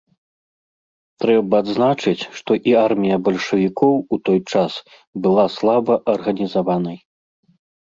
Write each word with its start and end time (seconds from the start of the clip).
Трэба 1.23 1.53
адзначыць, 1.63 2.27
што 2.37 2.51
і 2.71 2.73
армія 2.87 3.17
бальшавікоў 3.29 3.93
у 4.17 4.21
той 4.31 4.39
час 4.55 4.73
была 5.29 5.45
слаба 5.59 5.93
арганізаванай. 6.17 6.97